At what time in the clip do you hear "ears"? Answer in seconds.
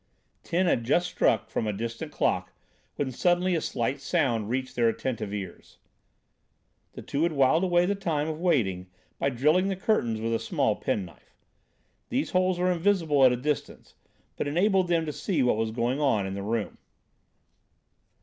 5.31-5.77